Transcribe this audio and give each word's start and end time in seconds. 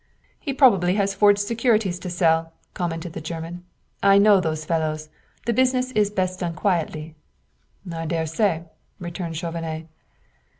"He 0.39 0.51
probably 0.51 0.95
has 0.95 1.13
forged 1.13 1.41
securities 1.41 1.99
to 1.99 2.09
sell," 2.09 2.53
commented 2.73 3.13
the 3.13 3.21
German. 3.21 3.65
"I 4.01 4.17
know 4.17 4.39
those 4.41 4.65
fellows. 4.65 5.09
The 5.45 5.53
business 5.53 5.91
is 5.91 6.09
best 6.09 6.39
done 6.39 6.55
quietly." 6.55 7.13
"I 7.93 8.07
dare 8.07 8.25
say," 8.25 8.63
returned 8.97 9.37
Chauvenet. 9.37 9.85